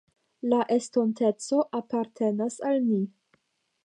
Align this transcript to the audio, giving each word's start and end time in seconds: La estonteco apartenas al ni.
La 0.53 0.61
estonteco 0.75 1.59
apartenas 1.81 2.57
al 2.71 2.81
ni. 2.87 3.03